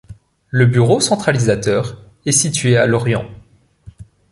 Le 0.49 0.65
bureau 0.65 0.99
centralisateur 0.99 2.01
est 2.25 2.31
situé 2.31 2.75
à 2.75 2.87
Lorient. 2.87 3.29